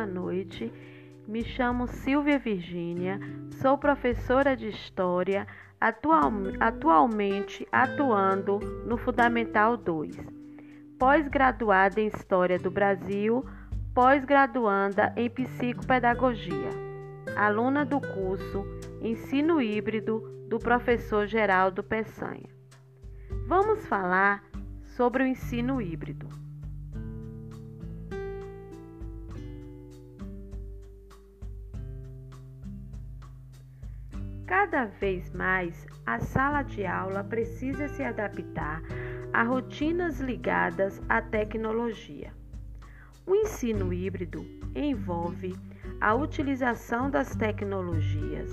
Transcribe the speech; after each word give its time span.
noite. 0.00 0.72
Me 1.28 1.44
chamo 1.44 1.86
Silvia 1.86 2.38
Virgínia, 2.38 3.20
sou 3.60 3.78
professora 3.78 4.56
de 4.56 4.68
História, 4.68 5.46
atual, 5.80 6.32
atualmente 6.58 7.66
atuando 7.70 8.58
no 8.86 8.96
Fundamental 8.96 9.76
2. 9.76 10.16
Pós-graduada 10.98 12.00
em 12.00 12.08
História 12.08 12.58
do 12.58 12.70
Brasil, 12.70 13.44
pós-graduanda 13.94 15.12
em 15.16 15.28
Psicopedagogia. 15.28 16.70
Aluna 17.36 17.84
do 17.84 18.00
curso 18.00 18.64
Ensino 19.00 19.60
Híbrido 19.60 20.20
do 20.48 20.58
professor 20.58 21.26
Geraldo 21.26 21.82
Peçanha. 21.82 22.50
Vamos 23.46 23.86
falar 23.86 24.44
sobre 24.96 25.22
o 25.22 25.26
ensino 25.26 25.80
híbrido. 25.80 26.28
Cada 34.72 34.86
vez 34.86 35.30
mais, 35.32 35.86
a 36.06 36.18
sala 36.18 36.62
de 36.62 36.86
aula 36.86 37.22
precisa 37.22 37.88
se 37.88 38.02
adaptar 38.02 38.80
a 39.30 39.42
rotinas 39.42 40.18
ligadas 40.18 40.98
à 41.10 41.20
tecnologia. 41.20 42.32
O 43.26 43.34
ensino 43.34 43.92
híbrido 43.92 44.42
envolve 44.74 45.54
a 46.00 46.14
utilização 46.14 47.10
das 47.10 47.36
tecnologias 47.36 48.50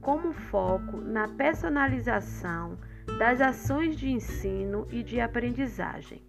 como 0.00 0.32
foco 0.32 0.98
na 0.98 1.26
personalização 1.26 2.78
das 3.18 3.40
ações 3.40 3.96
de 3.96 4.08
ensino 4.08 4.86
e 4.92 5.02
de 5.02 5.20
aprendizagem, 5.20 6.22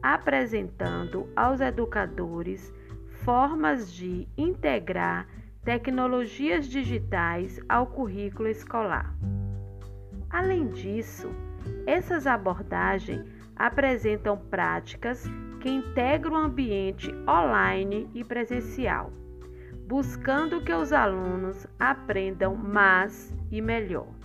apresentando 0.00 1.28
aos 1.34 1.60
educadores 1.60 2.72
formas 3.24 3.92
de 3.92 4.28
integrar 4.38 5.26
tecnologias 5.64 6.66
digitais 6.66 7.60
ao 7.68 7.86
currículo 7.86 8.48
escolar. 8.48 9.14
Além 10.28 10.68
disso, 10.68 11.30
essas 11.86 12.26
abordagens 12.26 13.24
apresentam 13.54 14.36
práticas 14.36 15.24
que 15.60 15.70
integram 15.70 16.32
o 16.32 16.36
ambiente 16.36 17.14
online 17.28 18.10
e 18.12 18.24
presencial, 18.24 19.12
buscando 19.86 20.64
que 20.64 20.72
os 20.72 20.92
alunos 20.92 21.66
aprendam 21.78 22.56
mais 22.56 23.32
e 23.50 23.60
melhor. 23.60 24.21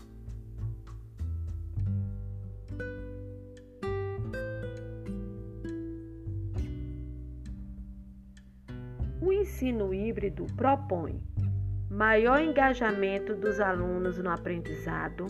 O 9.27 9.33
ensino 9.33 9.93
híbrido 9.93 10.45
propõe 10.55 11.21
maior 11.91 12.39
engajamento 12.39 13.35
dos 13.35 13.59
alunos 13.59 14.17
no 14.17 14.29
aprendizado, 14.29 15.25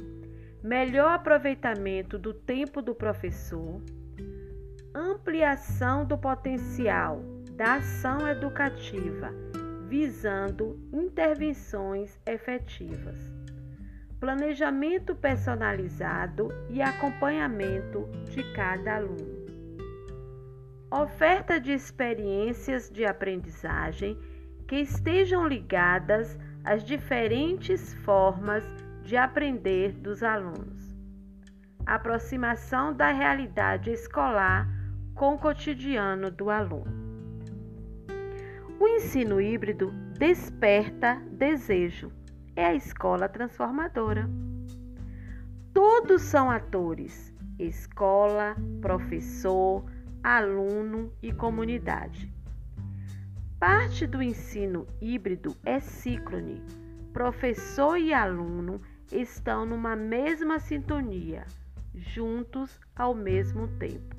melhor 0.61 1.15
aproveitamento 1.15 2.19
do 2.19 2.31
tempo 2.31 2.79
do 2.79 2.93
professor, 2.93 3.81
ampliação 4.93 6.05
do 6.05 6.15
potencial 6.15 7.23
da 7.53 7.77
ação 7.77 8.27
educativa, 8.27 9.31
visando 9.89 10.79
intervenções 10.93 12.19
efetivas, 12.23 13.17
planejamento 14.19 15.15
personalizado 15.15 16.49
e 16.69 16.83
acompanhamento 16.83 18.07
de 18.29 18.43
cada 18.53 18.97
aluno 18.97 19.36
oferta 20.91 21.59
de 21.59 21.71
experiências 21.71 22.89
de 22.89 23.05
aprendizagem 23.05 24.17
que 24.67 24.77
estejam 24.77 25.47
ligadas 25.47 26.37
às 26.63 26.83
diferentes 26.83 27.93
formas 28.05 28.63
de 29.03 29.17
aprender 29.17 29.93
dos 29.93 30.23
alunos. 30.23 30.95
Aproximação 31.85 32.93
da 32.93 33.11
realidade 33.11 33.91
escolar 33.91 34.67
com 35.13 35.35
o 35.35 35.37
cotidiano 35.37 36.29
do 36.29 36.49
aluno. 36.49 37.07
O 38.79 38.87
ensino 38.87 39.41
híbrido 39.41 39.91
desperta 40.17 41.15
desejo. 41.31 42.11
É 42.55 42.65
a 42.65 42.75
escola 42.75 43.29
transformadora. 43.29 44.29
Todos 45.73 46.21
são 46.23 46.49
atores: 46.49 47.33
escola, 47.57 48.55
professor, 48.81 49.85
aluno 50.23 51.11
e 51.21 51.31
comunidade. 51.31 52.31
Parte 53.59 54.05
do 54.05 54.21
ensino 54.21 54.85
híbrido 55.01 55.55
é 55.65 55.79
síncrone. 55.79 56.61
Professor 57.11 57.97
e 57.97 58.13
aluno 58.13 58.81
estão 59.11 59.65
numa 59.65 59.95
mesma 59.95 60.59
sintonia, 60.59 61.45
juntos 61.95 62.79
ao 62.95 63.15
mesmo 63.15 63.67
tempo. 63.79 64.15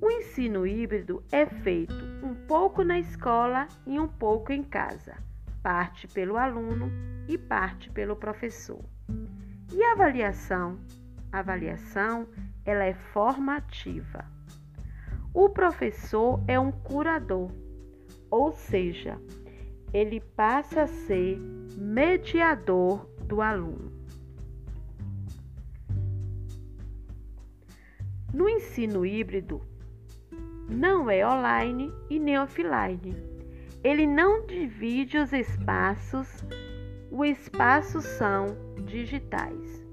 O 0.00 0.10
ensino 0.10 0.66
híbrido 0.66 1.22
é 1.30 1.44
feito 1.44 1.94
um 2.22 2.34
pouco 2.34 2.82
na 2.82 2.98
escola 2.98 3.68
e 3.86 3.98
um 3.98 4.08
pouco 4.08 4.52
em 4.52 4.62
casa, 4.62 5.16
parte 5.62 6.06
pelo 6.08 6.36
aluno 6.36 6.90
e 7.28 7.36
parte 7.36 7.90
pelo 7.90 8.16
professor. 8.16 8.82
E 9.72 9.82
a 9.82 9.92
avaliação? 9.92 10.78
A 11.30 11.40
avaliação 11.40 12.26
ela 12.68 12.84
é 12.84 12.92
formativa. 12.92 14.26
O 15.32 15.48
professor 15.48 16.44
é 16.46 16.60
um 16.60 16.70
curador, 16.70 17.50
ou 18.30 18.52
seja, 18.52 19.18
ele 19.90 20.20
passa 20.20 20.82
a 20.82 20.86
ser 20.86 21.38
mediador 21.78 23.06
do 23.24 23.40
aluno. 23.40 23.90
No 28.34 28.50
ensino 28.50 29.06
híbrido, 29.06 29.62
não 30.68 31.08
é 31.08 31.26
online 31.26 31.90
e 32.10 32.18
nem 32.18 32.38
offline. 32.38 33.16
Ele 33.82 34.06
não 34.06 34.44
divide 34.44 35.16
os 35.16 35.32
espaços, 35.32 36.44
o 37.10 37.24
espaço 37.24 38.02
são 38.02 38.44
digitais. 38.84 39.86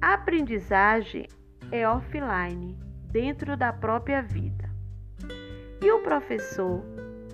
A 0.00 0.14
aprendizagem 0.14 1.26
é 1.72 1.88
offline, 1.88 2.76
dentro 3.10 3.56
da 3.56 3.72
própria 3.72 4.22
vida. 4.22 4.68
E 5.80 5.90
o 5.90 6.02
professor 6.02 6.82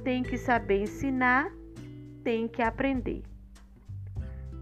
tem 0.05 0.23
que 0.23 0.37
saber 0.37 0.83
ensinar, 0.83 1.51
tem 2.23 2.47
que 2.47 2.63
aprender. 2.63 3.23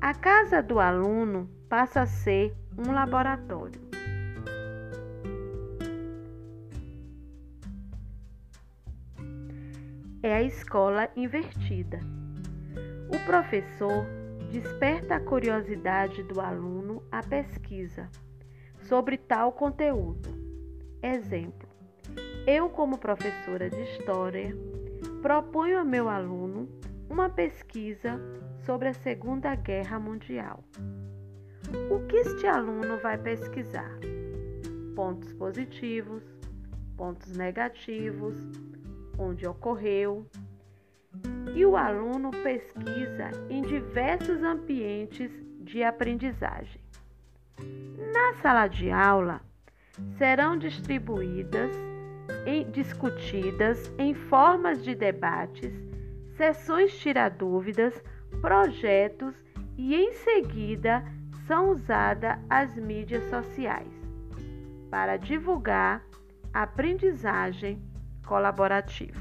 A 0.01 0.15
casa 0.15 0.63
do 0.63 0.79
aluno 0.79 1.51
passa 1.69 2.03
a 2.03 2.07
ser 2.07 2.55
um 2.79 2.93
laboratório. 2.93 3.81
É 10.23 10.35
a 10.35 10.43
escola 10.43 11.11
invertida. 11.17 12.01
O 13.09 13.27
professor 13.27 14.07
desperta 14.51 15.17
a 15.17 15.21
curiosidade 15.21 16.23
do 16.23 16.41
aluno 16.41 17.03
à 17.11 17.23
pesquisa 17.23 18.09
sobre 18.89 19.17
tal 19.17 19.53
conteúdo. 19.53 20.29
Exemplo: 21.03 21.69
eu, 22.47 22.69
como 22.69 22.99
professora 22.99 23.71
de 23.71 23.81
História, 23.83 24.55
proponho 25.23 25.79
ao 25.79 25.85
meu 25.85 26.09
aluno 26.09 26.69
uma 27.09 27.29
pesquisa 27.29 28.21
sobre 28.65 28.89
a 28.89 28.95
Segunda 28.95 29.55
Guerra 29.55 29.99
Mundial. 29.99 30.63
O 31.91 32.07
que 32.07 32.17
este 32.17 32.47
aluno 32.47 32.99
vai 32.99 33.17
pesquisar? 33.19 33.99
Pontos 34.95 35.33
positivos, 35.33 36.23
pontos 36.97 37.37
negativos, 37.37 38.37
onde 39.19 39.47
ocorreu. 39.47 40.27
E 41.55 41.65
o 41.65 41.77
aluno 41.77 42.31
pesquisa 42.31 43.31
em 43.49 43.63
diversos 43.63 44.43
ambientes 44.43 45.31
de 45.61 45.83
aprendizagem. 45.83 46.81
Na 47.59 48.35
sala 48.41 48.67
de 48.69 48.91
aula 48.91 49.41
serão 50.17 50.59
distribuídas 50.59 51.71
e 52.47 52.65
discutidas 52.65 53.93
em 53.99 54.15
formas 54.15 54.83
de 54.83 54.95
debates, 54.95 55.73
sessões 56.37 56.99
tira-dúvidas, 56.99 58.03
projetos 58.41 59.35
e 59.77 59.95
em 59.95 60.13
seguida 60.13 61.05
são 61.47 61.71
usadas 61.71 62.39
as 62.49 62.75
mídias 62.77 63.25
sociais 63.31 63.93
para 64.91 65.17
divulgar 65.17 66.05
a 66.53 66.63
aprendizagem 66.63 67.83
colaborativa. 68.27 69.21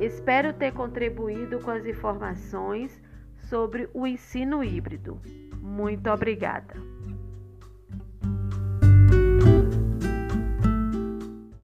Espero 0.00 0.52
ter 0.52 0.72
contribuído 0.72 1.60
com 1.60 1.70
as 1.70 1.86
informações 1.86 3.00
sobre 3.48 3.88
o 3.92 4.06
ensino 4.06 4.62
híbrido. 4.62 5.20
Muito 5.60 6.10
obrigada! 6.10 6.74